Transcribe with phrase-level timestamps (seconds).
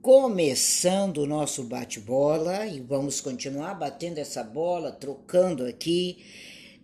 [0.00, 6.24] Começando o nosso bate-bola e vamos continuar batendo essa bola, trocando aqui.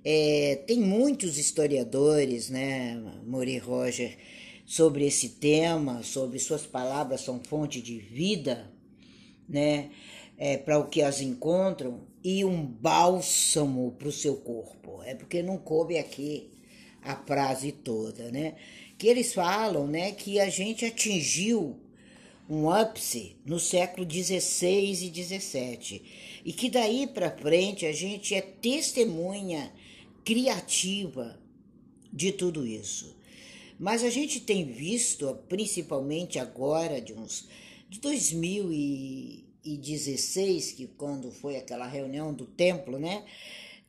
[0.05, 4.19] É, tem muitos historiadores, né, Mori Roger,
[4.67, 8.71] sobre esse tema, sobre suas palavras são fonte de vida,
[9.49, 9.89] né,
[10.37, 15.03] é, para o que as encontram e um bálsamo para o seu corpo.
[15.03, 16.51] É porque não coube aqui
[17.01, 18.57] a frase toda, né?
[18.99, 21.81] Que eles falam, né, que a gente atingiu
[22.55, 28.43] um ápice no século 16 e 17 e que daí para frente a gente é
[28.43, 29.73] testemunha
[30.23, 31.41] criativa
[32.13, 33.17] de tudo isso.
[33.79, 37.49] Mas a gente tem visto, principalmente agora de uns
[37.89, 43.25] de 2016, que quando foi aquela reunião do templo, né,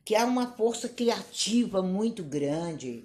[0.02, 3.04] que há uma força criativa muito grande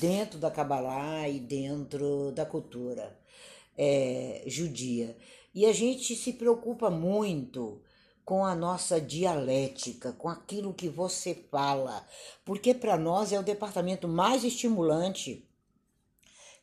[0.00, 3.22] dentro da Kabbalah e dentro da cultura
[3.76, 5.16] é, judia.
[5.54, 7.80] E a gente se preocupa muito
[8.24, 12.06] com a nossa dialética, com aquilo que você fala,
[12.44, 15.46] porque para nós é o departamento mais estimulante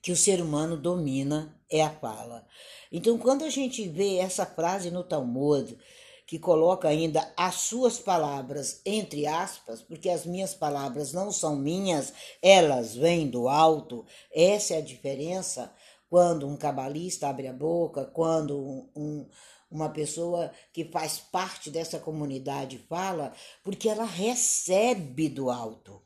[0.02, 2.48] que o ser humano domina é a fala.
[2.92, 5.78] Então, quando a gente vê essa frase no Talmud,
[6.26, 12.14] que coloca ainda as suas palavras entre aspas, porque as minhas palavras não são minhas,
[12.42, 14.06] elas vêm do alto.
[14.34, 15.72] Essa é a diferença
[16.12, 19.30] quando um cabalista abre a boca, quando um, um,
[19.72, 23.32] uma pessoa que faz parte dessa comunidade fala,
[23.64, 26.02] porque ela recebe do alto.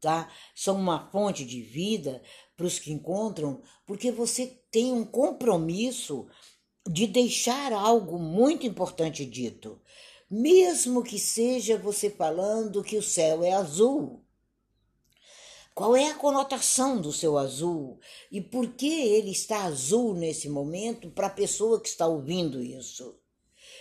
[0.00, 0.28] Tá?
[0.56, 2.20] São uma fonte de vida
[2.56, 6.26] para os que encontram, porque você tem um compromisso
[6.84, 9.80] de deixar algo muito importante dito,
[10.28, 14.21] mesmo que seja você falando que o céu é azul.
[15.74, 17.98] Qual é a conotação do seu azul
[18.30, 23.18] e por que ele está azul nesse momento para a pessoa que está ouvindo isso?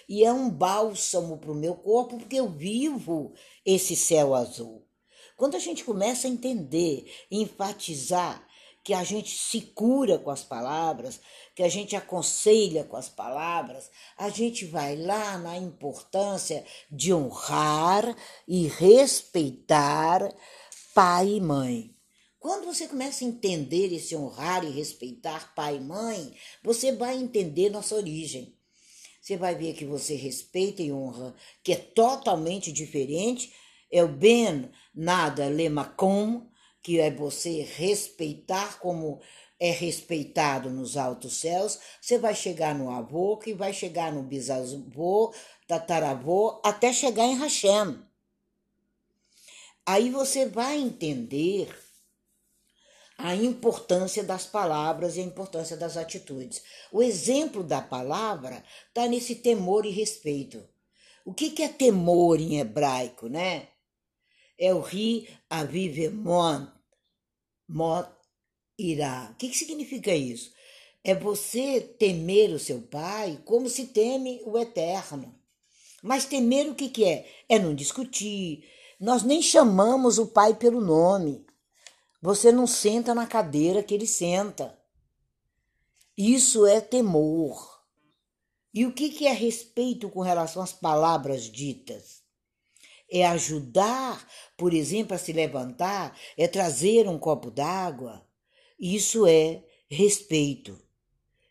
[0.08, 3.34] E é um bálsamo para o meu corpo porque eu vivo
[3.66, 4.88] esse céu azul.
[5.36, 8.48] Quando a gente começa a entender, enfatizar
[8.84, 11.20] que a gente se cura com as palavras,
[11.56, 18.16] que a gente aconselha com as palavras, a gente vai lá na importância de honrar
[18.48, 20.34] e respeitar
[20.94, 21.96] pai e mãe.
[22.40, 27.70] Quando você começa a entender esse honrar e respeitar pai e mãe, você vai entender
[27.70, 28.58] nossa origem.
[29.22, 33.54] Você vai ver que você respeita e honra, que é totalmente diferente.
[33.92, 36.50] É o ben nada lemacom,
[36.82, 39.22] que é você respeitar como
[39.60, 45.32] é respeitado nos altos céus, você vai chegar no avô, que vai chegar no bisavô,
[45.68, 48.11] tataravô, até chegar em Hashem.
[49.86, 51.70] Aí você vai entender
[53.18, 56.64] a importância das palavras e a importância das atitudes.
[56.92, 60.68] O exemplo da palavra está nesse temor e respeito.
[61.24, 63.68] O que, que é temor em hebraico, né?
[64.58, 66.68] É o ri avivemon,
[67.68, 68.10] mot
[68.78, 69.30] irá.
[69.32, 70.52] O que, que significa isso?
[71.04, 75.34] É você temer o seu pai como se teme o eterno.
[76.02, 77.28] Mas temer o que, que é?
[77.48, 78.64] É não discutir.
[79.02, 81.44] Nós nem chamamos o pai pelo nome.
[82.22, 84.78] Você não senta na cadeira que ele senta.
[86.16, 87.82] Isso é temor.
[88.72, 92.22] E o que, que é respeito com relação às palavras ditas?
[93.12, 94.24] É ajudar,
[94.56, 98.24] por exemplo, a se levantar, é trazer um copo d'água.
[98.80, 100.80] Isso é respeito.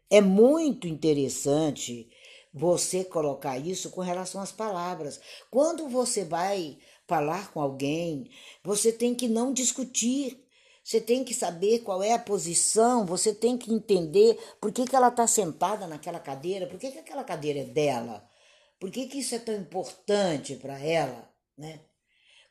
[0.09, 2.09] É muito interessante
[2.55, 5.21] você colocar isso com relação às palavras.
[5.51, 6.79] Quando você vai
[7.11, 8.31] falar com alguém,
[8.63, 10.47] você tem que não discutir.
[10.83, 14.97] Você tem que saber qual é a posição, você tem que entender por que, que
[14.97, 18.27] ela está sentada naquela cadeira, por que, que aquela cadeira é dela,
[18.79, 21.81] por que, que isso é tão importante para ela, né?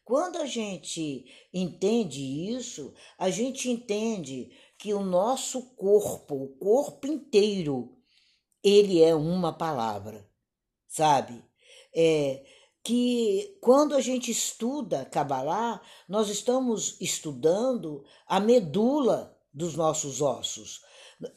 [0.06, 2.22] Quando a gente entende
[2.56, 7.98] isso, a gente entende que o nosso corpo, o corpo inteiro,
[8.64, 10.30] ele é uma palavra,
[10.88, 11.44] sabe?
[11.94, 12.44] É,
[12.84, 20.81] que quando a gente estuda Kabbalah, nós estamos estudando a medula dos nossos ossos,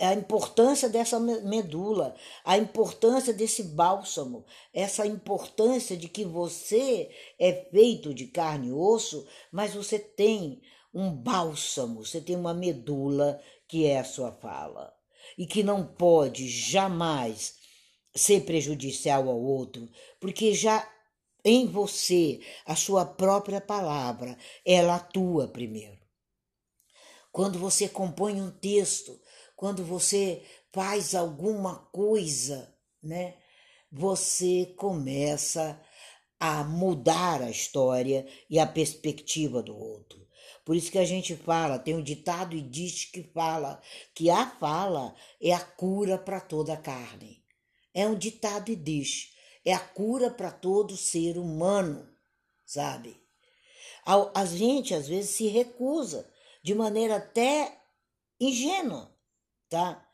[0.01, 8.15] a importância dessa medula, a importância desse bálsamo, essa importância de que você é feito
[8.15, 10.63] de carne e osso, mas você tem
[10.95, 14.95] um bálsamo, você tem uma medula que é a sua fala.
[15.37, 17.55] E que não pode jamais
[18.15, 19.89] ser prejudicial ao outro,
[20.21, 20.87] porque já
[21.45, 25.99] em você a sua própria palavra, ela atua primeiro.
[27.31, 29.19] Quando você compõe um texto,
[29.57, 30.43] quando você
[30.73, 33.37] faz alguma coisa, né?
[33.91, 35.81] Você começa
[36.39, 40.27] a mudar a história e a perspectiva do outro.
[40.65, 43.81] Por isso que a gente fala, tem um ditado e diz que fala
[44.15, 47.43] que a fala é a cura para toda a carne.
[47.95, 49.32] É um ditado e diz,
[49.65, 52.09] é a cura para todo ser humano,
[52.65, 53.21] sabe?
[54.05, 56.29] A gente às vezes se recusa
[56.63, 57.81] de maneira até
[58.41, 59.15] ingênua,
[59.69, 60.05] tá?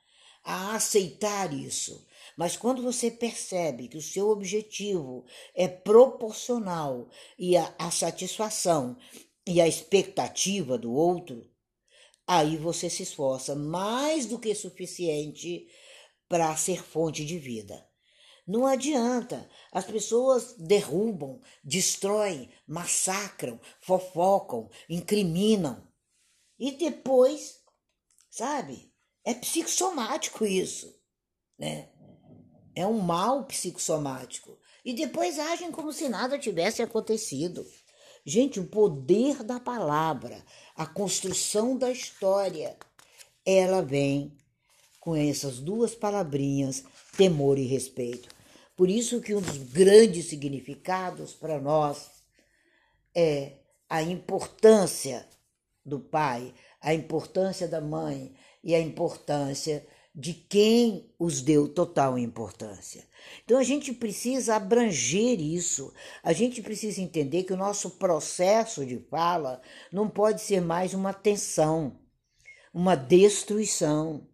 [0.44, 2.06] A aceitar isso.
[2.36, 5.24] Mas quando você percebe que o seu objetivo
[5.54, 7.08] é proporcional
[7.38, 8.96] e a, a satisfação
[9.46, 11.50] e a expectativa do outro,
[12.26, 15.66] aí você se esforça mais do que suficiente
[16.28, 17.87] para ser fonte de vida.
[18.48, 19.46] Não adianta.
[19.70, 25.86] As pessoas derrubam, destroem, massacram, fofocam, incriminam.
[26.58, 27.60] E depois,
[28.30, 28.90] sabe?
[29.22, 30.98] É psicossomático isso,
[31.58, 31.90] né?
[32.74, 34.58] É um mal psicossomático.
[34.82, 37.66] E depois agem como se nada tivesse acontecido.
[38.24, 40.42] Gente, o poder da palavra,
[40.74, 42.78] a construção da história,
[43.44, 44.34] ela vem
[44.98, 46.84] com essas duas palavrinhas,
[47.14, 48.37] temor e respeito.
[48.78, 52.22] Por isso que um dos grandes significados para nós
[53.12, 53.54] é
[53.90, 55.28] a importância
[55.84, 58.32] do pai, a importância da mãe
[58.62, 59.84] e a importância
[60.14, 63.04] de quem os deu total importância.
[63.44, 65.92] Então a gente precisa abranger isso,
[66.22, 69.60] a gente precisa entender que o nosso processo de fala
[69.90, 71.98] não pode ser mais uma tensão,
[72.72, 74.28] uma destruição.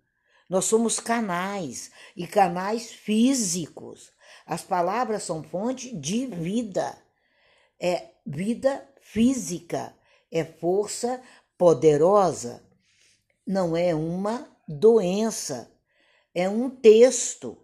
[0.50, 4.12] Nós somos canais e canais físicos.
[4.46, 6.96] As palavras são fonte de vida,
[7.80, 9.94] é vida física,
[10.30, 11.22] é força
[11.56, 12.62] poderosa,
[13.46, 15.70] não é uma doença
[16.34, 17.56] é um texto.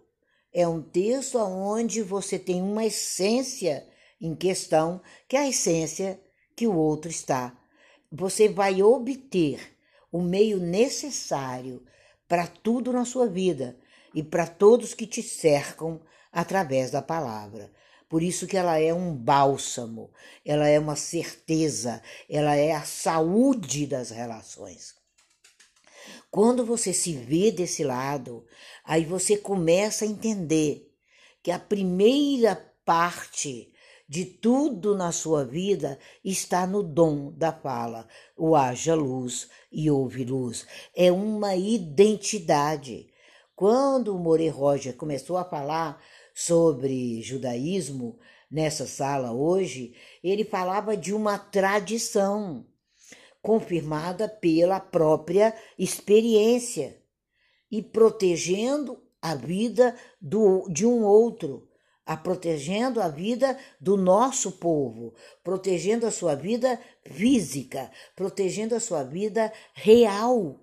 [0.53, 3.87] É um texto onde você tem uma essência
[4.19, 6.19] em questão, que é a essência
[6.55, 7.57] que o outro está.
[8.11, 9.77] Você vai obter
[10.11, 11.85] o meio necessário
[12.27, 13.77] para tudo na sua vida
[14.13, 16.01] e para todos que te cercam
[16.31, 17.71] através da palavra.
[18.07, 20.11] Por isso que ela é um bálsamo,
[20.45, 24.93] ela é uma certeza, ela é a saúde das relações.
[26.29, 28.45] Quando você se vê desse lado,
[28.83, 30.89] aí você começa a entender
[31.41, 32.55] que a primeira
[32.85, 33.71] parte
[34.07, 38.05] de tudo na sua vida está no dom da fala.
[38.35, 40.67] O haja luz e ouve luz.
[40.93, 43.07] É uma identidade.
[43.55, 46.01] Quando o More Roger começou a falar
[46.45, 48.17] sobre judaísmo
[48.49, 49.93] nessa sala hoje,
[50.23, 52.65] ele falava de uma tradição
[53.41, 56.99] confirmada pela própria experiência
[57.69, 61.69] e protegendo a vida do, de um outro,
[62.05, 65.13] a protegendo a vida do nosso povo,
[65.43, 70.59] protegendo a sua vida física, protegendo a sua vida real.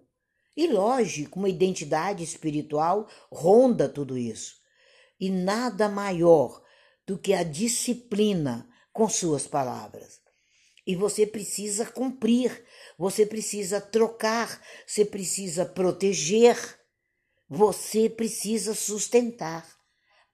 [0.57, 4.59] E lógico, uma identidade espiritual ronda tudo isso.
[5.19, 6.63] E nada maior
[7.07, 10.21] do que a disciplina com suas palavras.
[10.87, 12.65] E você precisa cumprir,
[12.99, 16.57] você precisa trocar, você precisa proteger,
[17.49, 19.67] você precisa sustentar.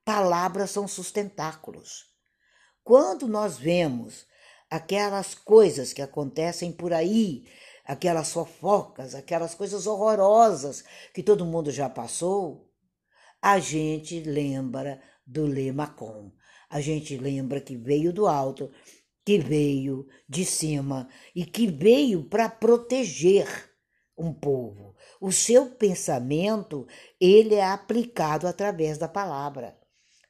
[0.05, 2.07] Palavras são sustentáculos.
[2.83, 4.27] Quando nós vemos
[4.71, 7.47] aquelas coisas que acontecem por aí,
[7.85, 12.71] aquelas fofocas, aquelas coisas horrorosas que todo mundo já passou,
[13.45, 16.33] a gente lembra do Lemacon.
[16.71, 18.71] A gente lembra que veio do alto
[19.23, 23.47] que veio de cima e que veio para proteger
[24.17, 24.97] um povo.
[25.21, 26.87] O seu pensamento,
[27.21, 29.79] ele é aplicado através da palavra.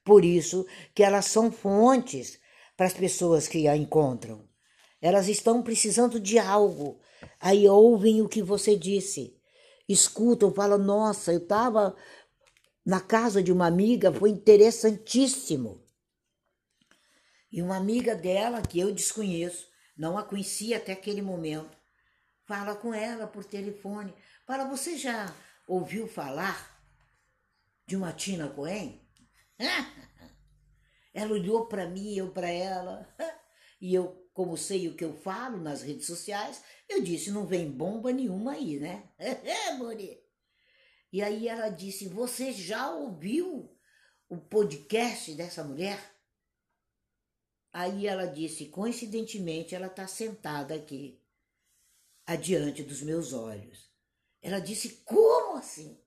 [0.04, 2.40] Por isso que elas são fontes
[2.76, 4.44] para as pessoas que a encontram.
[5.00, 6.98] Elas estão precisando de algo.
[7.38, 9.36] Aí ouvem o que você disse,
[9.88, 11.94] escutam, falam: Nossa, eu estava
[12.84, 15.82] na casa de uma amiga, foi interessantíssimo.
[17.50, 21.76] E uma amiga dela, que eu desconheço, não a conhecia até aquele momento,
[22.44, 24.12] fala com ela por telefone.
[24.46, 25.34] Fala, você já
[25.66, 26.82] ouviu falar
[27.86, 29.00] de uma Tina Cohen?
[31.14, 33.08] Ela olhou para mim, eu para ela,
[33.80, 37.70] e eu, como sei o que eu falo nas redes sociais, eu disse: não vem
[37.70, 39.08] bomba nenhuma aí, né?
[39.78, 40.23] Mori.
[41.14, 43.72] E aí ela disse: Você já ouviu
[44.28, 45.96] o podcast dessa mulher?
[47.72, 51.22] Aí ela disse, coincidentemente, ela está sentada aqui,
[52.26, 53.92] adiante dos meus olhos.
[54.42, 56.02] Ela disse, como assim?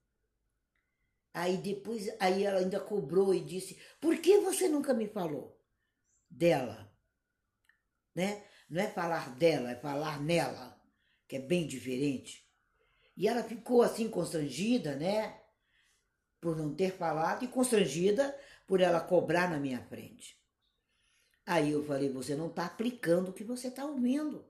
[1.33, 5.57] Aí depois, aí ela ainda cobrou e disse: Por que você nunca me falou
[6.29, 6.93] dela?
[8.13, 8.45] Né?
[8.69, 10.77] Não é falar dela, é falar nela,
[11.29, 12.46] que é bem diferente.
[13.17, 15.41] E ela ficou assim constrangida, né?
[16.39, 20.39] Por não ter falado e constrangida por ela cobrar na minha frente.
[21.43, 24.47] Aí eu falei: Você não está aplicando o que você está ouvindo.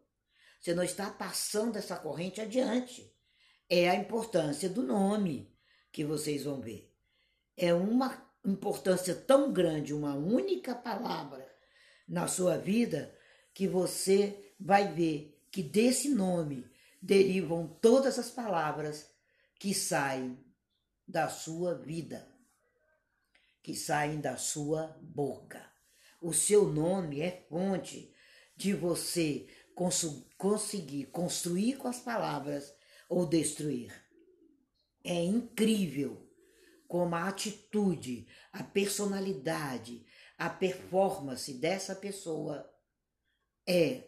[0.59, 3.15] Você não está passando essa corrente adiante.
[3.69, 5.55] É a importância do nome
[5.89, 6.93] que vocês vão ver.
[7.55, 11.47] É uma importância tão grande, uma única palavra
[12.07, 13.15] na sua vida,
[13.53, 16.69] que você vai ver que desse nome
[17.01, 19.09] derivam todas as palavras
[19.59, 20.37] que saem
[21.07, 22.27] da sua vida,
[23.63, 25.65] que saem da sua boca.
[26.21, 28.13] O seu nome é fonte
[28.55, 29.47] de você
[30.37, 32.73] conseguir construir com as palavras
[33.07, 33.93] ou destruir.
[35.03, 36.27] É incrível
[36.87, 40.05] como a atitude, a personalidade,
[40.37, 42.67] a performance dessa pessoa
[43.67, 44.06] é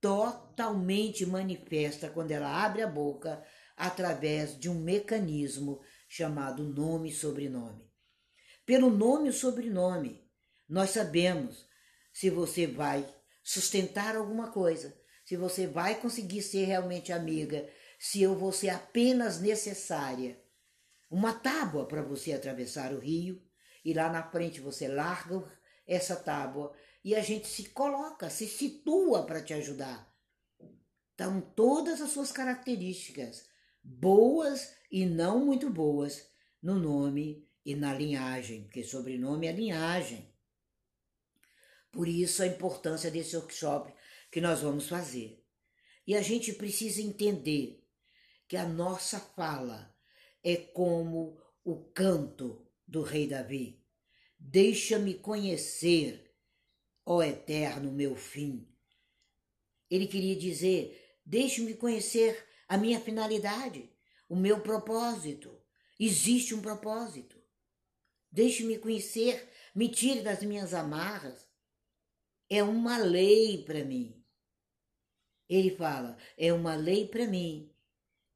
[0.00, 3.44] totalmente manifesta quando ela abre a boca
[3.76, 7.84] através de um mecanismo chamado nome e sobrenome.
[8.64, 10.28] Pelo nome e sobrenome,
[10.68, 11.66] nós sabemos
[12.12, 13.06] se você vai
[13.42, 19.40] sustentar alguma coisa, se você vai conseguir ser realmente amiga, se eu vou ser apenas
[19.40, 20.40] necessária.
[21.10, 23.40] Uma tábua para você atravessar o rio
[23.84, 25.44] e lá na frente você larga
[25.86, 26.72] essa tábua
[27.06, 30.12] e a gente se coloca, se situa para te ajudar.
[31.14, 33.48] Então, todas as suas características,
[33.80, 36.28] boas e não muito boas,
[36.60, 40.34] no nome e na linhagem, porque sobrenome é linhagem.
[41.92, 43.94] Por isso a importância desse workshop
[44.28, 45.40] que nós vamos fazer.
[46.08, 47.86] E a gente precisa entender
[48.48, 49.94] que a nossa fala
[50.42, 53.80] é como o canto do rei Davi.
[54.36, 56.25] Deixa-me conhecer,
[57.06, 58.68] ó eterno meu fim.
[59.88, 63.88] Ele queria dizer: deixe-me conhecer a minha finalidade,
[64.28, 65.56] o meu propósito.
[65.98, 67.40] Existe um propósito.
[68.30, 71.48] Deixe-me conhecer, me tire das minhas amarras.
[72.50, 74.22] É uma lei para mim.
[75.48, 77.72] Ele fala: é uma lei para mim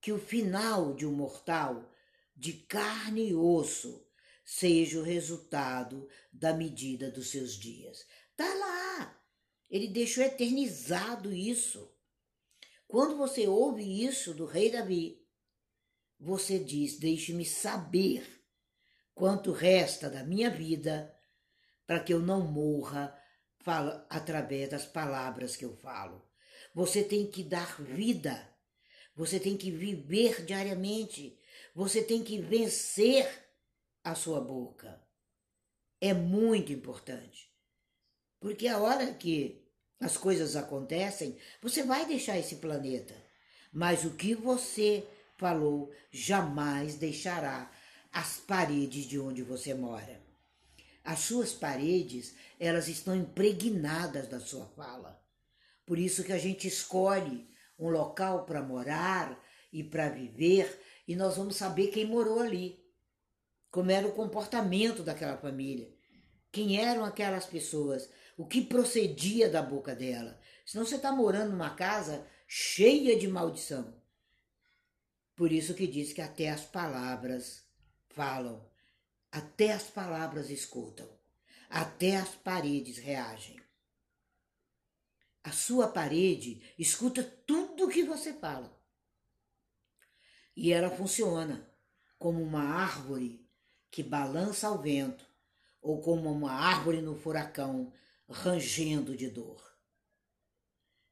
[0.00, 1.92] que o final de um mortal,
[2.34, 4.06] de carne e osso,
[4.44, 8.06] seja o resultado da medida dos seus dias.
[8.40, 9.22] Tá lá.
[9.68, 11.94] Ele deixou eternizado isso.
[12.88, 15.22] Quando você ouve isso do rei Davi,
[16.18, 18.42] você diz: Deixe-me saber
[19.14, 21.14] quanto resta da minha vida
[21.86, 23.14] para que eu não morra
[23.58, 26.26] fala, através das palavras que eu falo.
[26.74, 28.50] Você tem que dar vida
[29.20, 31.38] você tem que viver diariamente.
[31.74, 33.28] Você tem que vencer
[34.02, 34.98] a sua boca.
[36.00, 37.49] É muito importante.
[38.40, 39.62] Porque a hora que
[40.00, 43.14] as coisas acontecem, você vai deixar esse planeta.
[43.72, 45.06] Mas o que você
[45.36, 47.70] falou jamais deixará
[48.12, 50.20] as paredes de onde você mora.
[51.04, 55.22] As suas paredes, elas estão impregnadas da sua fala.
[55.86, 59.42] Por isso que a gente escolhe um local para morar
[59.72, 62.78] e para viver, e nós vamos saber quem morou ali,
[63.70, 65.90] como era o comportamento daquela família,
[66.52, 68.08] quem eram aquelas pessoas,
[68.40, 70.40] o que procedia da boca dela.
[70.64, 73.94] Senão você está morando numa casa cheia de maldição.
[75.36, 77.62] Por isso que diz que até as palavras
[78.08, 78.66] falam,
[79.30, 81.06] até as palavras escutam,
[81.68, 83.60] até as paredes reagem.
[85.44, 88.74] A sua parede escuta tudo o que você fala.
[90.56, 91.70] E ela funciona
[92.18, 93.46] como uma árvore
[93.90, 95.26] que balança ao vento
[95.82, 97.92] ou como uma árvore no furacão
[98.30, 99.60] rangendo de dor.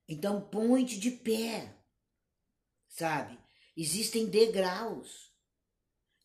[0.09, 1.77] Então põe-te de pé,
[2.89, 3.39] sabe?
[3.77, 5.33] Existem degraus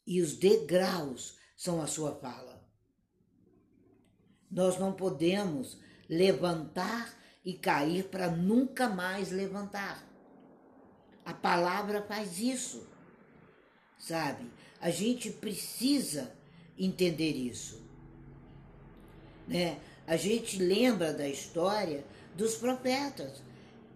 [0.05, 2.63] e os degraus são a sua fala.
[4.49, 10.07] Nós não podemos levantar e cair para nunca mais levantar.
[11.25, 12.87] A palavra faz isso,
[13.97, 14.49] sabe?
[14.79, 16.35] A gente precisa
[16.77, 17.81] entender isso,
[19.47, 19.81] né?
[20.05, 22.03] A gente lembra da história
[22.35, 23.41] dos profetas,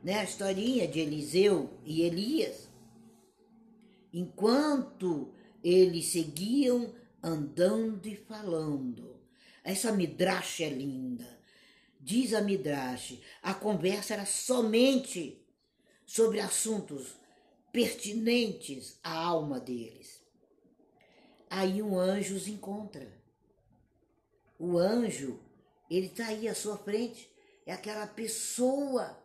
[0.04, 0.20] né?
[0.20, 2.68] A historinha de Eliseu e Elias.
[4.14, 5.34] Enquanto
[5.64, 9.20] eles seguiam andando e falando,
[9.64, 11.38] essa midrash é linda
[12.08, 15.46] Diz a Midrash, a conversa era somente
[16.06, 17.18] sobre assuntos
[17.70, 20.24] pertinentes à alma deles.
[21.50, 23.12] aí um anjo os encontra.
[24.58, 25.38] O anjo,
[25.90, 27.32] ele está aí à sua frente,
[27.66, 29.18] é aquela pessoa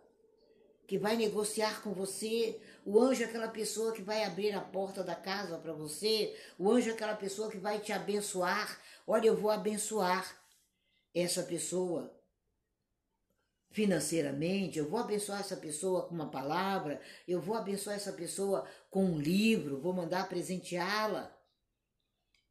[0.86, 2.60] que vai negociar com você.
[2.84, 6.36] O anjo é aquela pessoa que vai abrir a porta da casa para você.
[6.58, 8.80] O anjo é aquela pessoa que vai te abençoar.
[9.06, 10.36] Olha, eu vou abençoar
[11.14, 12.14] essa pessoa
[13.70, 19.04] financeiramente, eu vou abençoar essa pessoa com uma palavra, eu vou abençoar essa pessoa com
[19.04, 21.34] um livro, vou mandar presenteá-la.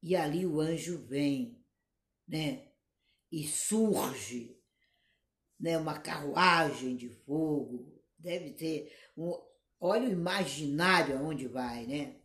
[0.01, 1.63] E ali o anjo vem,
[2.27, 2.71] né?
[3.32, 4.60] E surge,
[5.60, 5.78] né?
[5.78, 9.34] Uma carruagem de fogo, deve ter um.
[9.80, 12.18] Olha o imaginário aonde vai, né?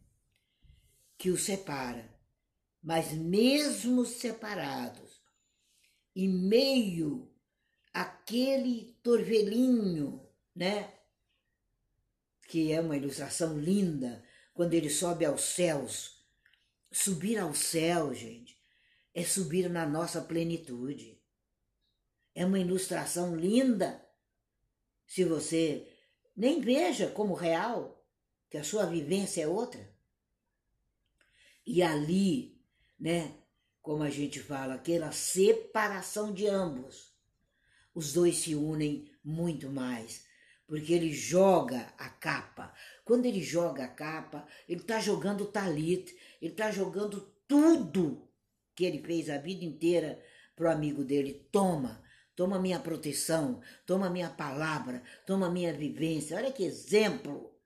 [1.16, 2.14] Que o separa.
[2.82, 5.22] Mas mesmo separados,
[6.14, 7.32] em meio
[7.92, 10.92] aquele torvelinho, né?
[12.48, 14.22] Que é uma ilustração linda,
[14.52, 16.14] quando ele sobe aos céus.
[16.92, 18.55] Subir ao céu, gente,
[19.16, 21.18] é subir na nossa plenitude.
[22.34, 24.06] É uma ilustração linda.
[25.06, 25.90] Se você
[26.36, 28.06] nem veja como real,
[28.50, 29.90] que a sua vivência é outra.
[31.66, 32.60] E ali,
[33.00, 33.38] né,
[33.80, 37.16] como a gente fala, aquela separação de ambos,
[37.94, 40.26] os dois se unem muito mais,
[40.66, 42.74] porque ele joga a capa.
[43.02, 48.25] Quando ele joga a capa, ele está jogando o talit, ele está jogando tudo
[48.76, 50.22] que ele fez a vida inteira
[50.54, 51.48] pro amigo dele.
[51.50, 52.04] Toma,
[52.36, 56.36] toma minha proteção, toma minha palavra, toma minha vivência.
[56.36, 57.58] Olha que exemplo,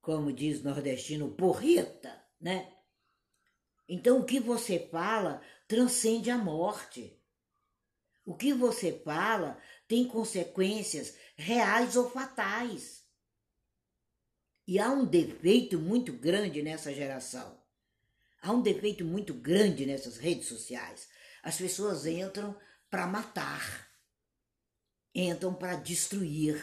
[0.00, 2.72] como diz nordestino, porreta, né?
[3.86, 7.14] Então o que você fala transcende a morte.
[8.24, 13.06] O que você fala tem consequências reais ou fatais.
[14.66, 17.57] E há um defeito muito grande nessa geração.
[18.40, 21.08] Há um defeito muito grande nessas redes sociais.
[21.42, 22.56] As pessoas entram
[22.90, 23.88] para matar,
[25.14, 26.62] entram para destruir,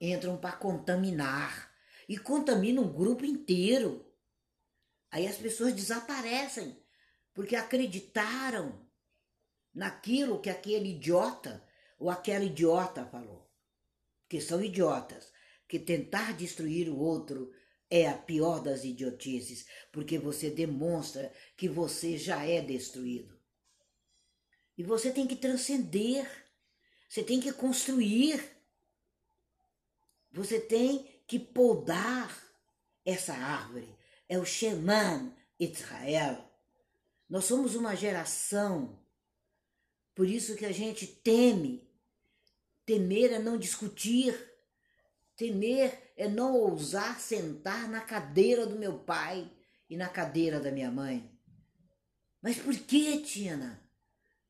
[0.00, 1.72] entram para contaminar
[2.08, 4.04] e contaminam um grupo inteiro.
[5.10, 6.82] Aí as pessoas desaparecem
[7.32, 8.86] porque acreditaram
[9.72, 11.64] naquilo que aquele idiota
[11.98, 13.48] ou aquela idiota falou.
[14.28, 15.32] Que são idiotas,
[15.66, 17.52] que tentar destruir o outro
[17.90, 23.38] é a pior das idiotices, porque você demonstra que você já é destruído.
[24.76, 26.28] E você tem que transcender,
[27.08, 28.40] você tem que construir,
[30.30, 32.42] você tem que podar
[33.04, 33.88] essa árvore.
[34.28, 36.44] É o Sheman Israel.
[37.28, 38.98] Nós somos uma geração
[40.18, 41.88] por isso que a gente teme.
[42.84, 44.34] Temer é não discutir.
[45.38, 49.50] Temer é não ousar sentar na cadeira do meu pai
[49.88, 51.30] e na cadeira da minha mãe.
[52.42, 53.80] Mas por que, Tina?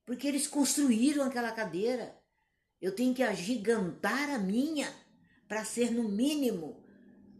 [0.05, 2.20] Porque eles construíram aquela cadeira.
[2.81, 4.92] Eu tenho que agigantar a minha
[5.46, 6.83] para ser, no mínimo,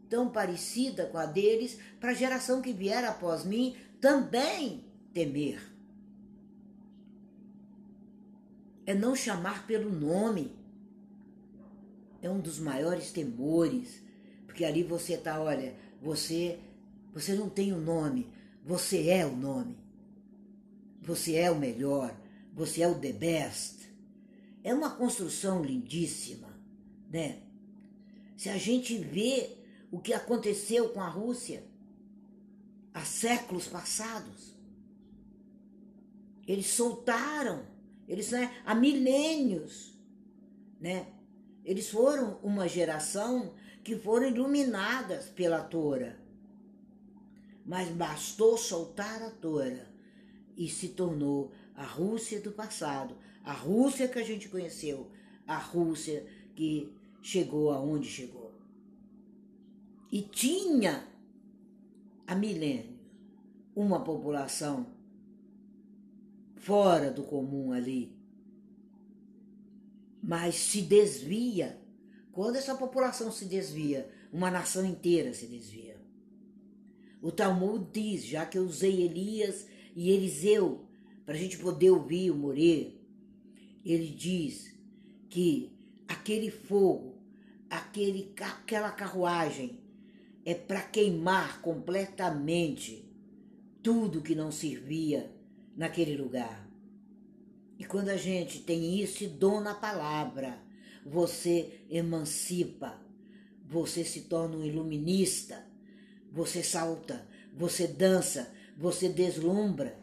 [0.09, 5.79] tão parecida com a deles, para a geração que vier após mim também temer.
[8.89, 10.58] é não chamar pelo nome.
[12.21, 14.03] É um dos maiores temores,
[14.47, 16.59] porque ali você está, olha, você
[17.13, 18.29] você não tem o um nome,
[18.65, 19.77] você é o nome.
[21.01, 22.15] Você é o melhor,
[22.53, 23.89] você é o the best.
[24.63, 26.49] É uma construção lindíssima,
[27.11, 27.41] né?
[28.37, 29.57] Se a gente vê
[29.91, 31.65] o que aconteceu com a Rússia
[32.93, 34.55] há séculos passados,
[36.47, 37.65] eles soltaram
[38.09, 39.95] eles né, há milênios,
[40.81, 41.07] né?
[41.69, 43.53] Eles foram uma geração
[43.85, 46.19] que foram iluminadas pela Tora.
[47.67, 49.87] Mas bastou soltar a Tora
[50.57, 55.11] e se tornou a Rússia do passado, a Rússia que a gente conheceu,
[55.47, 56.27] a Rússia
[56.57, 58.51] que chegou aonde chegou.
[60.11, 61.07] E tinha
[62.27, 62.99] há milênios
[63.77, 64.87] uma população
[66.57, 68.18] fora do comum ali.
[70.23, 71.81] Mas se desvia.
[72.33, 75.97] Quando essa população se desvia, uma nação inteira se desvia.
[77.21, 80.87] O Talmud diz, já que eu usei Elias e Eliseu
[81.25, 82.93] para a gente poder ouvir o Morê,
[83.85, 84.73] ele diz
[85.29, 85.73] que
[86.07, 87.19] aquele fogo,
[87.69, 89.81] aquele, aquela carruagem
[90.45, 93.05] é para queimar completamente
[93.83, 95.31] tudo que não servia
[95.77, 96.68] naquele lugar.
[97.79, 100.59] E quando a gente tem isso e dom na palavra,
[101.07, 103.01] você emancipa,
[103.65, 105.65] você se torna um iluminista,
[106.33, 109.97] você salta, você dança, você deslumbra,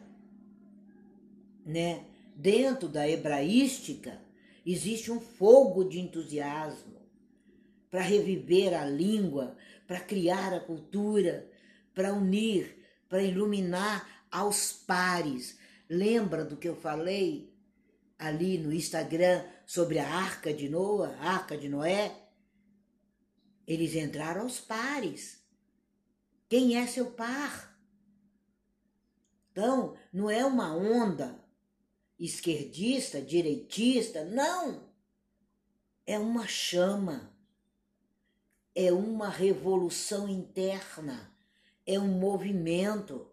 [1.64, 2.04] né?
[2.34, 4.20] Dentro da hebraística
[4.64, 6.96] existe um fogo de entusiasmo
[7.90, 11.50] para reviver a língua, para criar a cultura,
[11.94, 12.76] para unir,
[13.08, 15.58] para iluminar aos pares.
[15.88, 17.55] Lembra do que eu falei
[18.18, 22.14] ali no Instagram sobre a arca de Noa, arca de Noé?
[23.66, 25.42] Eles entraram aos pares.
[26.48, 27.76] Quem é seu par?
[29.50, 31.42] Então, não é uma onda
[32.18, 34.88] esquerdista, direitista, não.
[36.06, 37.34] É uma chama.
[38.74, 41.34] É uma revolução interna.
[41.84, 43.30] É um movimento.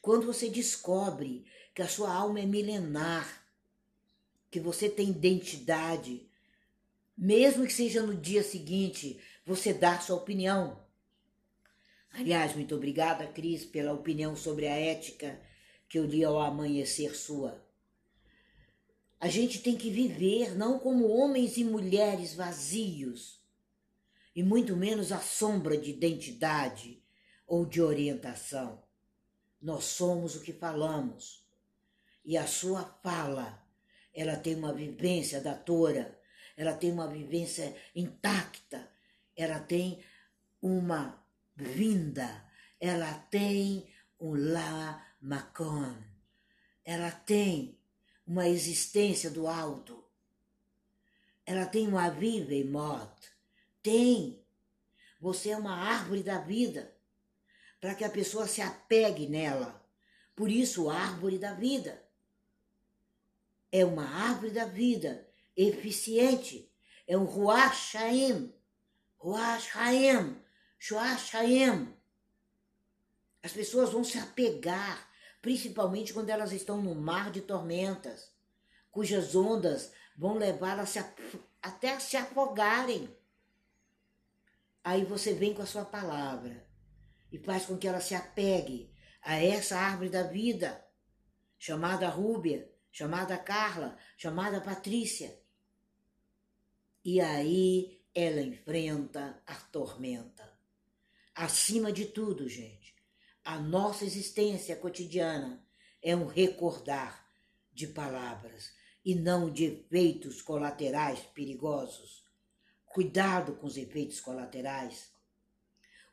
[0.00, 3.45] Quando você descobre que a sua alma é milenar,
[4.56, 6.26] que você tem identidade,
[7.14, 10.82] mesmo que seja no dia seguinte, você dá sua opinião.
[12.10, 15.38] Aliás, muito obrigada, Cris, pela opinião sobre a ética
[15.90, 17.62] que eu li ao amanhecer sua.
[19.20, 23.38] A gente tem que viver não como homens e mulheres vazios,
[24.34, 27.02] e muito menos à sombra de identidade
[27.46, 28.82] ou de orientação.
[29.60, 31.46] Nós somos o que falamos.
[32.24, 33.65] E a sua fala,
[34.16, 36.18] ela tem uma vivência da Tora,
[36.56, 38.90] ela tem uma vivência intacta,
[39.36, 40.02] ela tem
[40.62, 41.22] uma
[41.54, 42.42] vinda,
[42.80, 43.86] ela tem
[44.18, 45.94] um lá Macon.
[46.82, 47.78] Ela tem
[48.26, 50.02] uma existência do alto.
[51.44, 53.30] Ela tem uma vida e morte.
[53.82, 54.42] Tem.
[55.20, 56.94] Você é uma árvore da vida
[57.80, 59.84] para que a pessoa se apegue nela.
[60.34, 62.05] Por isso, árvore da vida.
[63.76, 66.72] É uma árvore da vida eficiente.
[67.06, 68.54] É um Ruach Shaim.
[69.18, 70.40] Ruach Haim.
[70.78, 71.94] Shuach Haim.
[73.42, 75.06] As pessoas vão se apegar
[75.42, 78.32] principalmente quando elas estão no mar de tormentas,
[78.90, 80.94] cujas ondas vão levá-las
[81.62, 83.14] até se afogarem.
[84.82, 86.66] Aí você vem com a sua palavra
[87.30, 90.82] e faz com que ela se apegue a essa árvore da vida,
[91.58, 95.38] chamada Rúbia, chamada Carla, chamada Patrícia.
[97.04, 100.50] E aí ela enfrenta a tormenta.
[101.34, 102.96] Acima de tudo, gente,
[103.44, 105.62] a nossa existência cotidiana
[106.00, 107.28] é um recordar
[107.70, 108.72] de palavras
[109.04, 112.24] e não de efeitos colaterais perigosos.
[112.86, 115.12] Cuidado com os efeitos colaterais.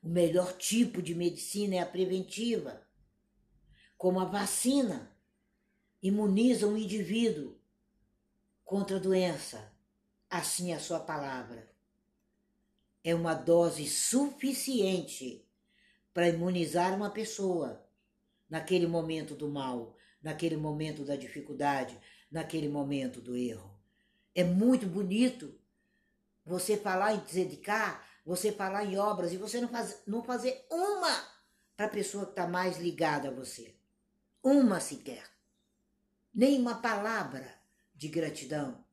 [0.02, 2.86] O melhor tipo de medicina é a preventiva,
[3.98, 5.13] como a vacina
[6.04, 7.58] imuniza um indivíduo
[8.66, 9.72] contra a doença.
[10.30, 11.72] Assim é a sua palavra.
[13.02, 15.48] É uma dose suficiente
[16.14, 17.88] para imunizar uma pessoa
[18.50, 21.98] naquele momento do mal, naquele momento da dificuldade,
[22.30, 23.74] naquele momento do erro.
[24.36, 25.58] É muito bonito
[26.46, 31.32] você falar em dedicar, você falar em obras e você não, faz, não fazer uma
[31.78, 33.76] para a pessoa que está mais ligada a você.
[34.44, 35.33] Uma sequer.
[36.34, 37.54] Nem uma palavra
[37.96, 38.84] de gratidão.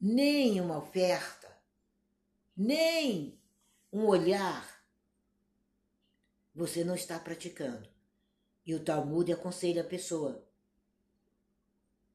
[0.00, 1.54] Nem uma oferta.
[2.56, 3.38] Nem
[3.92, 4.76] um olhar
[6.54, 7.88] você não está praticando.
[8.64, 10.42] E o Talmud aconselha a pessoa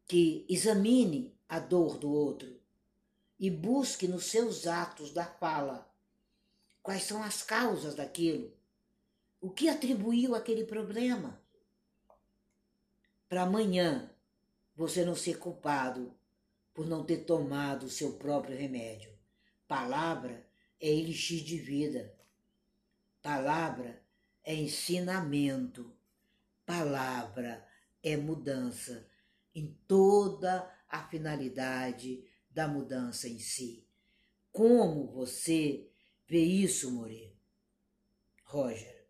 [0.07, 2.59] que examine a dor do outro
[3.39, 5.89] e busque nos seus atos da fala
[6.83, 8.51] quais são as causas daquilo,
[9.39, 11.40] o que atribuiu aquele problema.
[13.31, 14.11] Para amanhã
[14.75, 16.13] você não ser culpado
[16.73, 19.17] por não ter tomado o seu próprio remédio.
[19.69, 20.45] Palavra
[20.81, 22.13] é elixir de vida.
[23.21, 24.03] Palavra
[24.43, 25.95] é ensinamento,
[26.65, 27.65] palavra
[28.03, 29.07] é mudança
[29.55, 33.87] em toda a finalidade da mudança em si.
[34.51, 35.89] Como você
[36.27, 37.33] vê isso, Moreira?
[38.43, 39.00] Roger.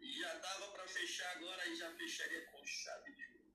[0.00, 3.54] já dava para fechar agora e já fecharia com chave de ouro.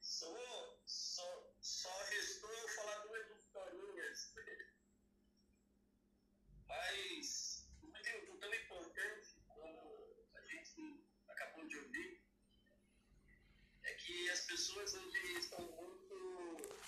[0.00, 4.34] Só, só, só restou eu falar duas historinhas.
[6.68, 12.20] Mas muito tão importante como a gente acabou de ouvir
[13.84, 16.78] é que as pessoas hoje estão muito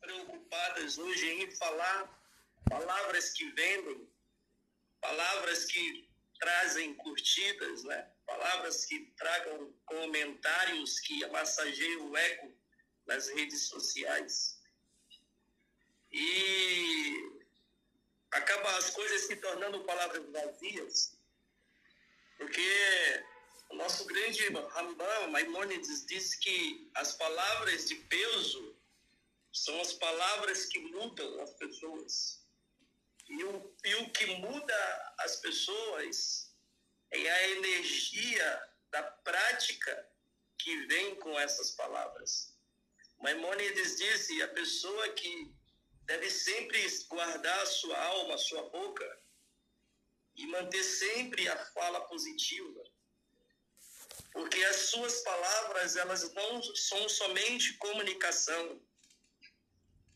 [0.00, 2.26] preocupadas hoje em falar
[2.68, 4.08] palavras que vendem,
[5.06, 6.08] palavras que
[6.40, 8.10] trazem curtidas, né?
[8.26, 12.52] palavras que tragam comentários que massageiem o ego
[13.06, 14.60] nas redes sociais.
[16.10, 17.30] E
[18.32, 21.16] acaba as coisas se tornando palavras vazias,
[22.36, 23.24] porque
[23.70, 28.76] o nosso grande Rambam, Maimonides, diz que as palavras de peso
[29.52, 32.45] são as palavras que mudam as pessoas.
[33.28, 36.54] E o, e o que muda as pessoas
[37.10, 40.08] é a energia da prática
[40.58, 42.56] que vem com essas palavras.
[43.18, 45.54] Maimonides disse: a pessoa que
[46.04, 49.22] deve sempre guardar a sua alma, a sua boca,
[50.36, 52.84] e manter sempre a fala positiva.
[54.32, 58.80] Porque as suas palavras, elas não são somente comunicação,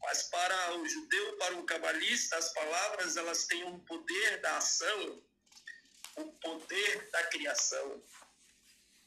[0.03, 5.23] mas para o judeu, para o cabalista, as palavras, elas têm um poder da ação,
[6.17, 8.03] o poder da criação.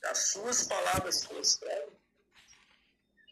[0.06, 1.92] As suas palavras prosperam.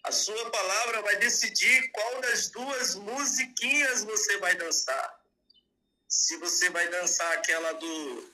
[0.03, 5.21] A sua palavra vai decidir qual das duas musiquinhas você vai dançar.
[6.07, 8.33] Se você vai dançar aquela do.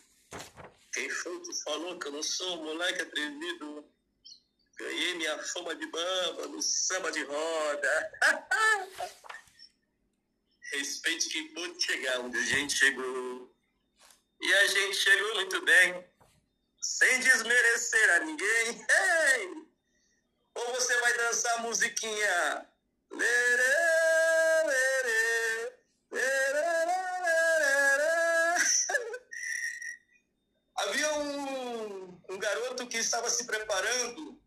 [0.93, 3.96] Quem foi que falou que eu não sou um moleque atrevido?
[4.77, 8.11] Ganhei minha fama de bamba no samba de roda.
[10.71, 13.51] Respeite quem pôde chegar onde a gente chegou.
[14.39, 16.07] E a gente chegou muito bem,
[16.79, 18.85] sem desmerecer a ninguém.
[18.87, 19.67] Hey!
[20.53, 22.69] Ou você vai dançar a musiquinha.
[30.75, 34.37] Havia um, um garoto que estava se preparando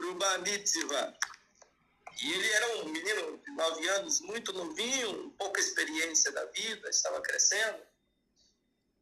[0.00, 1.16] o Bar Mitzvah.
[2.22, 7.20] E ele era um menino de nove anos, muito novinho, pouca experiência da vida, estava
[7.20, 7.82] crescendo.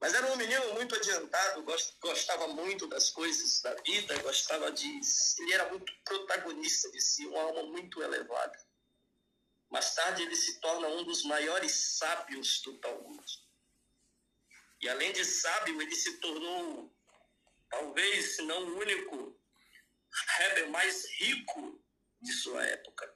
[0.01, 1.65] Mas era um menino muito adiantado,
[2.01, 5.01] gostava muito das coisas da vida, gostava de.
[5.39, 8.59] Ele era muito protagonista de si, uma alma muito elevada.
[9.71, 13.25] Mais tarde, ele se torna um dos maiores sábios do Talmud.
[14.81, 16.95] E além de sábio, ele se tornou,
[17.71, 19.41] talvez, se não o único,
[20.39, 21.83] Rebbe mais rico
[22.21, 23.13] de sua época.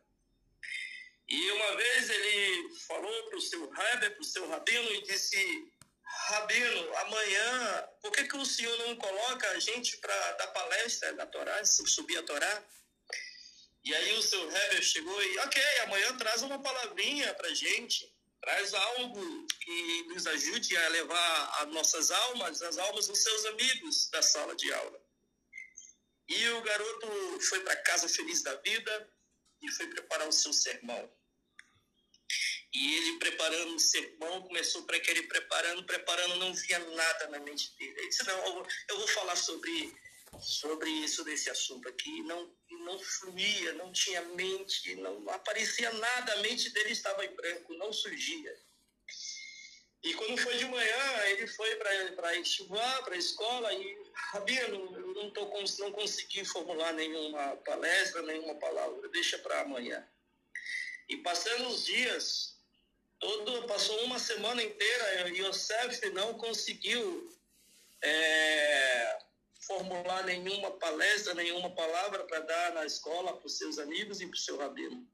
[1.28, 5.72] E uma vez ele falou para o seu Rebbe, para o seu Rabino, e disse:
[6.02, 11.26] Rabino, amanhã, por que, que o senhor não coloca a gente para dar palestra da
[11.26, 12.64] Torá, subir a Torá?
[13.84, 18.74] E aí o seu Heber chegou e, ok, amanhã traz uma palavrinha para gente, traz
[18.74, 24.22] algo que nos ajude a levar as nossas almas, as almas dos seus amigos da
[24.22, 25.07] sala de aula.
[26.28, 29.10] E o garoto foi para casa feliz da vida
[29.62, 31.10] e foi preparar o seu sermão.
[32.72, 37.74] E ele preparando o sermão, começou para aquele preparando, preparando, não via nada na mente
[37.78, 37.94] dele.
[37.98, 39.96] Ele disse, não, eu vou falar sobre,
[40.38, 42.22] sobre isso, desse assunto aqui.
[42.24, 47.72] Não, não fluía, não tinha mente, não aparecia nada, a mente dele estava em branco,
[47.74, 48.54] não surgia.
[50.02, 55.14] E quando foi de manhã, ele foi para estivar, para a escola, e, Rabino, eu
[55.14, 55.44] não, tô,
[55.80, 60.06] não consegui formular nenhuma palestra, nenhuma palavra, deixa para amanhã.
[61.08, 62.58] E passando os dias,
[63.18, 67.36] Todo, passou uma semana inteira e Yosef não conseguiu
[68.00, 69.18] é,
[69.66, 74.36] formular nenhuma palestra, nenhuma palavra para dar na escola para os seus amigos e para
[74.36, 75.04] o seu rabino.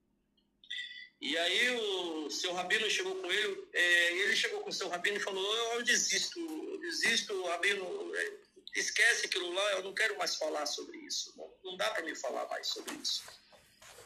[1.21, 5.17] E aí o seu rabino chegou com ele, é, ele chegou com o seu rabino
[5.17, 8.33] e falou, eu, eu desisto, eu desisto, rabino, é,
[8.75, 12.15] esquece aquilo lá, eu não quero mais falar sobre isso, não, não dá para me
[12.15, 13.23] falar mais sobre isso.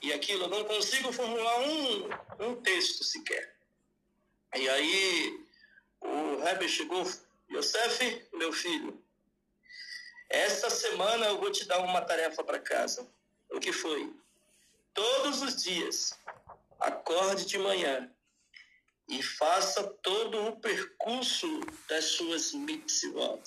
[0.01, 2.09] E aquilo, eu não consigo formular um,
[2.41, 3.57] um texto sequer.
[4.55, 5.45] E aí
[6.01, 7.05] o Heber chegou,
[7.51, 9.03] Yosef, meu filho,
[10.29, 13.09] esta semana eu vou te dar uma tarefa para casa.
[13.51, 14.15] O que foi?
[14.93, 16.13] Todos os dias,
[16.79, 18.11] acorde de manhã
[19.09, 23.43] e faça todo o percurso das suas mitzvot.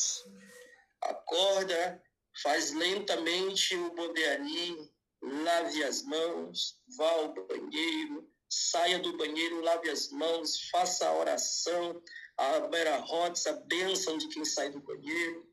[1.02, 2.02] Acorda,
[2.41, 4.91] faz lentamente o bodeani,
[5.22, 12.02] lave as mãos, vá ao banheiro, saia do banheiro, lave as mãos, faça a oração,
[12.38, 15.48] a berahotes, a bênção de quem sai do banheiro,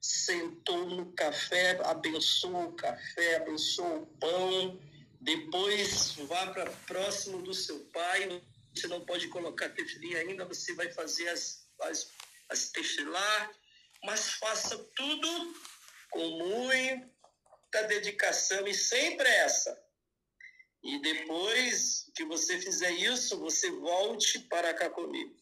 [0.00, 4.80] sentou no café, abençoa o café, abençoa o pão,
[5.20, 8.42] depois vá para próximo do seu pai,
[8.74, 12.10] você não pode colocar tefilim ainda, você vai fazer as, as,
[12.48, 13.50] as tefilá,
[14.04, 15.54] mas faça tudo
[16.10, 19.78] com muita dedicação e sem pressa
[20.82, 25.38] e depois que você fizer isso, você volte para cá comigo.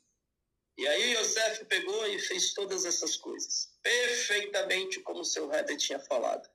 [0.76, 6.48] E aí Yosef pegou e fez todas essas coisas, perfeitamente como seu Heber tinha falado.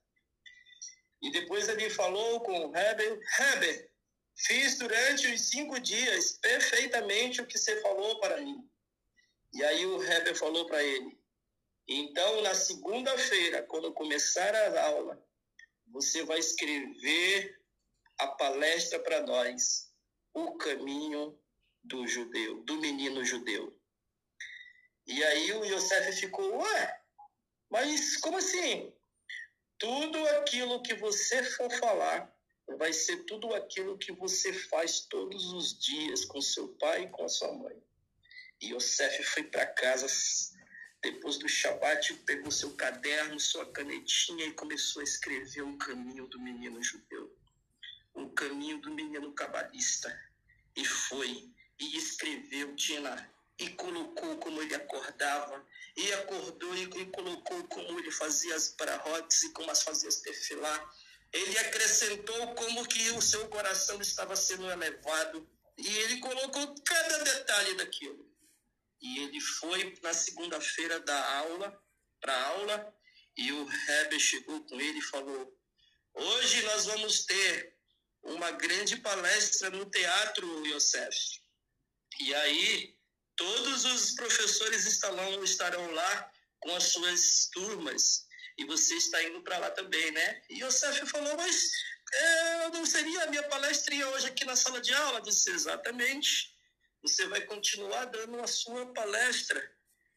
[1.24, 3.90] E depois ele falou com o Heber, Heber,
[4.36, 8.70] fiz durante os cinco dias perfeitamente o que você falou para mim.
[9.54, 11.18] E aí o Heber falou para ele,
[11.88, 15.26] então na segunda-feira, quando começar a aula,
[15.88, 17.58] você vai escrever
[18.18, 19.90] a palestra para nós,
[20.34, 21.40] o caminho
[21.84, 23.74] do judeu, do menino judeu.
[25.08, 27.02] E aí o Yosef ficou, ué,
[27.70, 28.94] mas como assim?
[29.84, 32.34] Tudo aquilo que você for falar
[32.78, 37.26] vai ser tudo aquilo que você faz todos os dias com seu pai e com
[37.26, 37.76] a sua mãe.
[38.62, 40.08] E Yosef foi para casa
[41.02, 46.40] depois do Shabat, pegou seu caderno, sua canetinha e começou a escrever o caminho do
[46.40, 47.38] menino judeu,
[48.14, 50.18] o caminho do menino cabalista.
[50.78, 58.00] E foi, e escreveu, Tina, e colocou como ele acordava, e acordou e, colocou como
[58.00, 60.92] ele fazia as parahotes e como as fazia as tefilá.
[61.32, 67.76] Ele acrescentou como que o seu coração estava sendo elevado, e ele colocou cada detalhe
[67.76, 68.32] daquilo.
[69.02, 71.84] E ele foi na segunda-feira da aula,
[72.22, 72.96] para aula,
[73.36, 75.60] e o Heber chegou com ele e falou:
[76.14, 77.76] Hoje nós vamos ter
[78.22, 81.42] uma grande palestra no teatro, Yosef.
[82.20, 82.93] E aí
[83.36, 89.58] Todos os professores estarão, estarão lá com as suas turmas e você está indo para
[89.58, 90.42] lá também, né?
[90.50, 91.72] E o Yosef falou, mas
[92.14, 95.20] é, não seria a minha palestrinha hoje aqui na sala de aula?
[95.20, 96.54] Eu disse, exatamente.
[97.02, 99.62] Você vai continuar dando a sua palestra,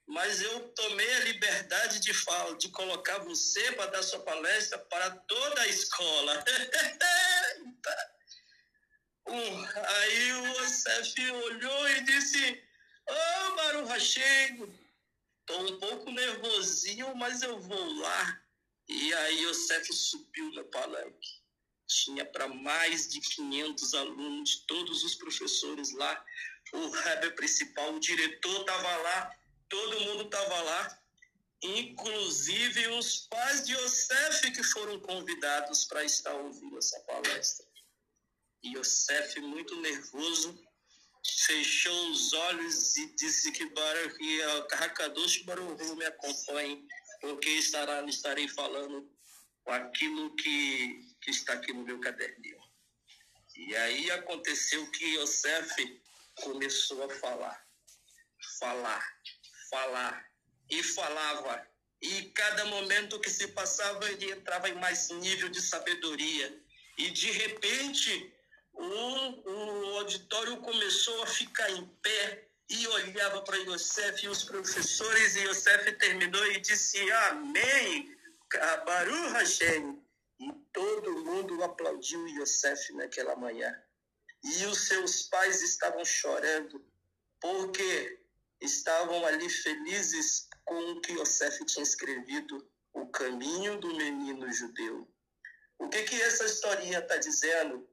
[0.06, 5.10] mas eu tomei a liberdade de, falar, de colocar você para dar sua palestra para
[5.10, 6.44] toda a escola.
[9.28, 12.65] um, aí o Yosef olhou e disse,
[13.08, 14.72] Ô, Maru Hashem,
[15.46, 18.42] tô um pouco nervosinho, mas eu vou lá.
[18.88, 21.40] E aí Yosef subiu no palanque.
[21.86, 26.24] Tinha para mais de 500 alunos, todos os professores lá,
[26.72, 29.38] o Rebbe principal, o diretor estava lá,
[29.68, 31.02] todo mundo estava lá,
[31.62, 37.66] inclusive os pais de Yosef que foram convidados para estar ouvindo essa palestra.
[38.62, 40.58] E Yosef, muito nervoso,
[41.46, 46.86] fechou os olhos e disse que Baruch, Hakadosh Baruch me acompanhe,
[47.20, 49.10] porque estará, estarei falando
[49.64, 52.58] com aquilo que, que está aqui no meu caderninho.
[53.56, 56.02] E aí aconteceu que Yosef
[56.36, 57.66] começou a falar,
[58.58, 59.18] falar,
[59.70, 60.26] falar,
[60.70, 61.66] e falava.
[62.00, 66.62] E cada momento que se passava, ele entrava em mais nível de sabedoria.
[66.98, 68.32] E de repente,
[68.76, 75.36] o, o auditório começou a ficar em pé e olhava para Yosef e os professores,
[75.36, 78.16] e Yosef terminou e disse Amém,
[78.84, 80.02] Baruch Hashem.
[80.38, 83.74] E todo mundo aplaudiu Yosef naquela manhã.
[84.44, 86.84] E os seus pais estavam chorando,
[87.40, 88.20] porque
[88.60, 95.08] estavam ali felizes com o que Yosef tinha escrevido, o caminho do menino judeu.
[95.78, 97.88] O que, que essa historinha está dizendo?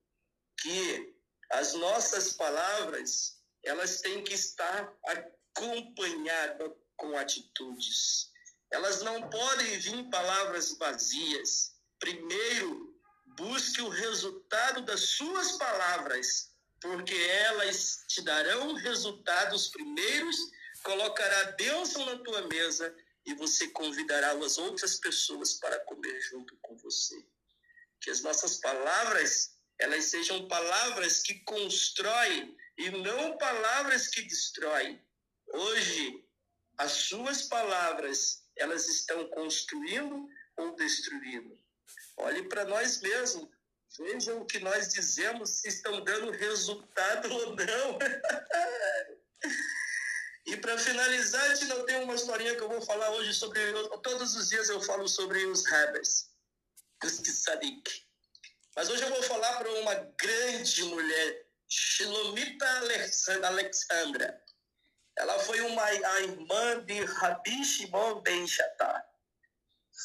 [0.60, 1.16] Que
[1.52, 8.32] as nossas palavras elas têm que estar acompanhadas com atitudes.
[8.72, 11.74] Elas não podem vir palavras vazias.
[12.00, 13.00] Primeiro,
[13.38, 20.36] busque o resultado das suas palavras, porque elas te darão resultados primeiros,
[20.84, 22.94] colocará bênção na tua mesa
[23.26, 27.16] e você convidará as outras pessoas para comer junto com você.
[28.02, 35.02] Que as nossas palavras elas sejam palavras que constroem e não palavras que destroem.
[35.48, 36.26] Hoje,
[36.78, 41.58] as suas palavras, elas estão construindo ou destruindo.
[42.18, 43.50] Olhe para nós mesmos.
[44.00, 48.00] Vejam o que nós dizemos, se estão dando resultado ou não.
[50.48, 53.62] e para finalizar, eu tenho uma historinha que eu vou falar hoje sobre.
[54.02, 56.28] Todos os dias eu falo sobre os Rebels,
[57.04, 58.04] os Tzadik.
[58.76, 62.66] Mas hoje eu vou falar para uma grande mulher, Shilomita
[63.46, 64.42] Alexandra.
[65.16, 69.08] Ela foi uma, a irmã de Rabi Shimon Ben Shatar.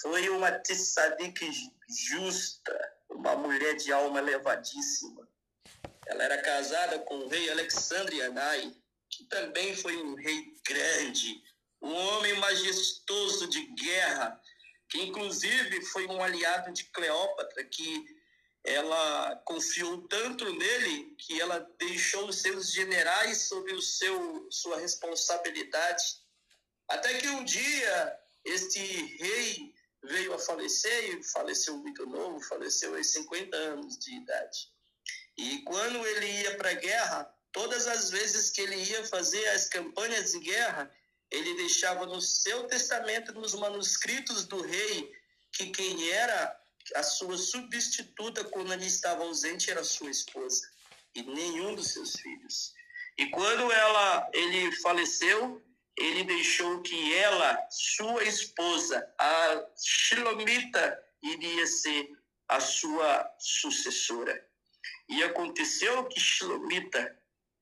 [0.02, 1.50] Foi uma tzadik
[1.88, 5.26] justa, uma mulher de alma elevadíssima.
[6.06, 8.76] Ela era casada com o rei Alexandre Anai,
[9.08, 11.42] que também foi um rei grande,
[11.80, 14.38] um homem majestoso de guerra,
[14.90, 18.17] que inclusive foi um aliado de Cleópatra, que
[18.68, 26.04] ela confiou tanto nele que ela deixou os seus generais sob o seu sua responsabilidade.
[26.88, 33.06] Até que um dia este rei veio a falecer e faleceu muito novo, faleceu aos
[33.08, 34.68] 50 anos de idade.
[35.36, 39.68] E quando ele ia para a guerra, todas as vezes que ele ia fazer as
[39.68, 40.90] campanhas de guerra,
[41.30, 45.12] ele deixava no seu testamento, nos manuscritos do rei,
[45.52, 46.60] que quem era
[46.94, 50.68] a sua substituta quando ele estava ausente era sua esposa
[51.14, 52.72] e nenhum dos seus filhos.
[53.16, 55.62] E quando ela ele faleceu,
[55.96, 62.08] ele deixou que ela, sua esposa, a Shilomita, iria ser
[62.48, 64.46] a sua sucessora.
[65.08, 67.16] E aconteceu que Shilomita,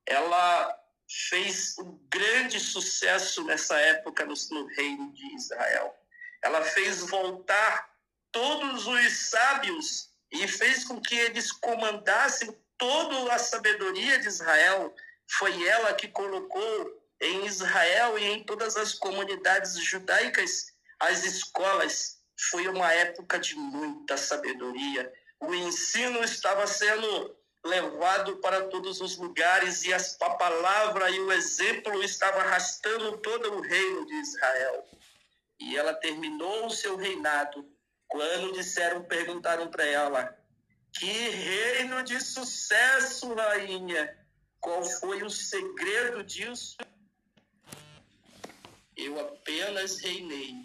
[0.07, 5.95] ela fez um grande sucesso nessa época no, no reino de Israel.
[6.43, 7.96] Ela fez voltar
[8.37, 14.95] todos os sábios e fez com que eles comandassem toda a sabedoria de Israel.
[15.27, 20.67] Foi ela que colocou em Israel e em todas as comunidades judaicas
[21.01, 22.19] as escolas.
[22.51, 25.11] Foi uma época de muita sabedoria.
[25.41, 27.35] O ensino estava sendo
[27.65, 33.63] levado para todos os lugares e a palavra e o exemplo estava arrastando todo o
[33.63, 34.87] reino de Israel.
[35.59, 37.67] E ela terminou o seu reinado
[38.09, 40.37] quando disseram, perguntaram para ela:
[40.93, 44.17] Que reino de sucesso, rainha!
[44.61, 46.77] Qual foi o segredo disso?
[48.97, 50.63] Eu apenas reinei,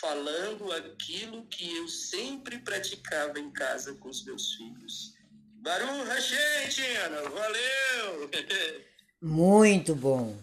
[0.00, 5.14] falando aquilo que eu sempre praticava em casa com os meus filhos.
[5.62, 8.30] Baruch Hashem, Tina, valeu!
[9.20, 10.36] Muito bom.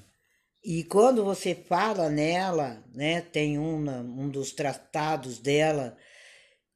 [0.63, 5.97] E quando você fala nela, né, tem uma, um dos tratados dela,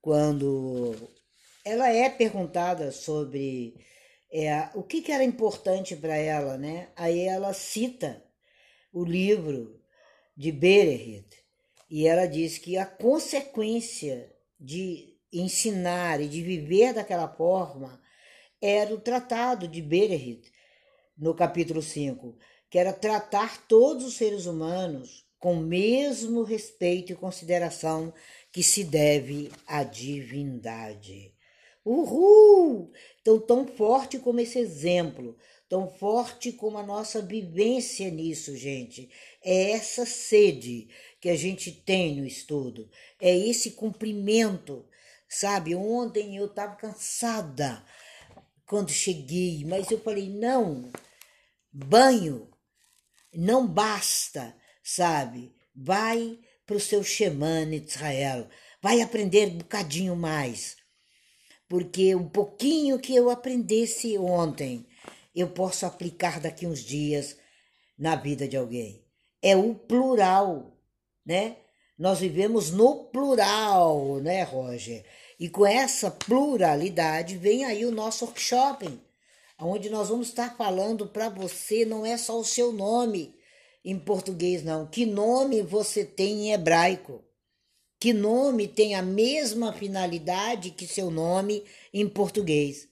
[0.07, 0.95] quando
[1.65, 3.75] ela é perguntada sobre
[4.31, 6.87] é, o que, que era importante para ela, né?
[6.95, 8.23] Aí ela cita
[8.93, 9.83] o livro
[10.33, 11.27] de Berehit
[11.89, 18.01] e ela diz que a consequência de ensinar e de viver daquela forma
[18.61, 20.49] era o tratado de Berehit,
[21.17, 22.37] no capítulo 5,
[22.69, 28.13] que era tratar todos os seres humanos com o mesmo respeito e consideração
[28.51, 31.33] que se deve à divindade.
[31.85, 32.91] Uhul!
[33.21, 35.37] Então, tão forte como esse exemplo,
[35.69, 39.09] tão forte como a nossa vivência nisso, gente.
[39.43, 40.89] É essa sede
[41.21, 44.85] que a gente tem no estudo, é esse cumprimento,
[45.29, 45.75] sabe?
[45.75, 47.83] Ontem eu estava cansada
[48.65, 50.91] quando cheguei, mas eu falei: não,
[51.71, 52.49] banho
[53.33, 54.55] não basta,
[54.87, 55.53] sabe?
[55.75, 58.47] Vai para o seu Shemana Israel,
[58.81, 60.77] vai aprender um bocadinho mais,
[61.67, 64.87] porque um pouquinho que eu aprendesse ontem,
[65.35, 67.35] eu posso aplicar daqui uns dias
[67.99, 69.05] na vida de alguém.
[69.41, 70.79] É o plural,
[71.25, 71.57] né?
[71.99, 75.05] Nós vivemos no plural, né, Roger?
[75.37, 78.87] E com essa pluralidade vem aí o nosso workshop,
[79.59, 83.36] onde nós vamos estar falando para você não é só o seu nome
[83.89, 84.85] em português, não.
[84.85, 87.23] Que nome você tem em hebraico?
[87.97, 91.63] Que nome tem a mesma finalidade que seu nome
[91.93, 92.89] em português?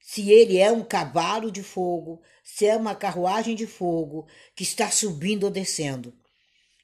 [0.00, 4.26] Se ele é um cavalo de fogo, se é uma carruagem de fogo
[4.56, 6.14] que está subindo ou descendo.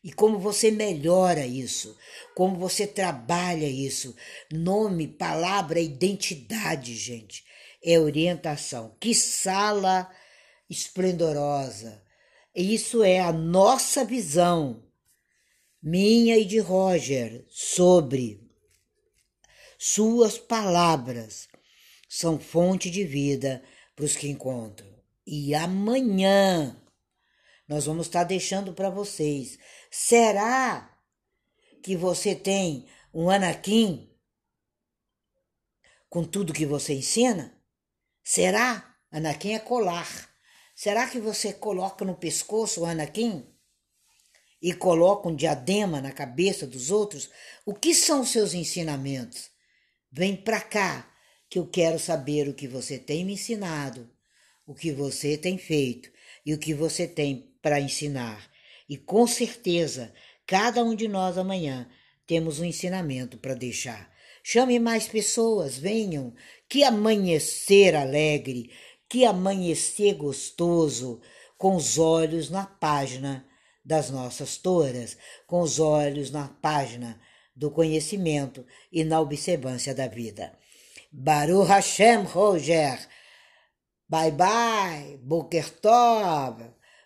[0.05, 1.97] E como você melhora isso,
[2.37, 4.15] como você trabalha isso.
[4.53, 7.43] Nome, palavra, identidade, gente.
[7.83, 8.95] É orientação.
[9.01, 10.15] Que sala
[10.69, 12.07] esplendorosa.
[12.61, 14.83] Isso é a nossa visão,
[15.81, 18.45] minha e de Roger, sobre
[19.79, 21.47] suas palavras.
[22.09, 23.63] São fonte de vida
[23.95, 24.93] para os que encontram.
[25.25, 26.83] E amanhã
[27.69, 29.57] nós vamos estar deixando para vocês
[29.89, 30.99] Será
[31.81, 34.11] que você tem um Anakin
[36.09, 37.57] com tudo que você ensina?
[38.25, 38.97] Será?
[39.13, 40.28] Anakin é colar.
[40.81, 43.45] Será que você coloca no pescoço o Anakin?
[44.63, 47.29] E coloca um diadema na cabeça dos outros?
[47.67, 49.51] O que são os seus ensinamentos?
[50.13, 51.13] Vem para cá,
[51.51, 54.09] que eu quero saber o que você tem me ensinado,
[54.65, 56.13] o que você tem feito
[56.47, 58.49] e o que você tem para ensinar.
[58.89, 60.15] E com certeza,
[60.47, 61.91] cada um de nós amanhã
[62.25, 64.17] temos um ensinamento para deixar.
[64.51, 66.33] Chame mais pessoas, venham.
[66.69, 68.71] Que amanhecer alegre,
[69.09, 71.21] que amanhecer gostoso,
[71.57, 73.45] com os olhos na página
[73.85, 77.21] das nossas toras, com os olhos na página
[77.57, 80.57] do conhecimento e na observância da vida.
[81.11, 82.99] Baruch Hashem, Roger.
[84.09, 86.63] Bye bye, Boker Tov.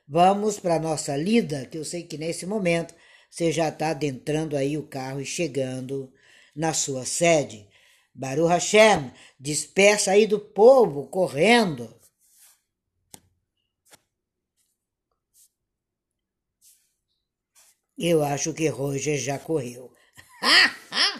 [0.07, 2.95] Vamos para nossa lida, que eu sei que nesse momento
[3.31, 6.13] você já está adentrando aí o carro e chegando
[6.55, 7.67] na sua sede.
[8.15, 11.95] Baruch Hashem, dispersa aí do povo correndo.
[17.97, 19.93] Eu acho que Roger já correu.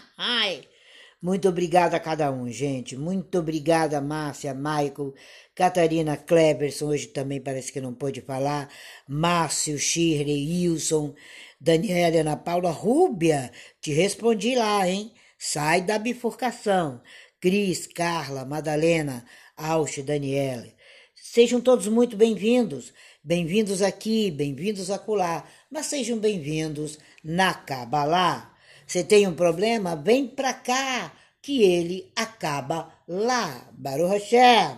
[1.23, 2.97] Muito obrigada a cada um, gente.
[2.97, 5.13] Muito obrigada, Márcia, Michael,
[5.55, 8.69] Catarina Kleberson, hoje também parece que não pôde falar,
[9.07, 11.15] Márcio, Shirley, Wilson,
[11.61, 15.13] Daniela, Ana Paula, Rúbia, te respondi lá, hein?
[15.45, 17.01] Sai da bifurcação.
[17.41, 19.25] Cris, Carla, Madalena,
[19.57, 20.65] Auche, Daniela.
[21.13, 22.93] Sejam todos muito bem-vindos.
[23.21, 28.55] Bem-vindos aqui, bem-vindos acolá, mas sejam bem-vindos na Cabalá.
[28.87, 29.97] Você tem um problema?
[29.97, 33.67] Vem pra cá, que ele acaba lá.
[33.73, 34.77] Baruch Hashem.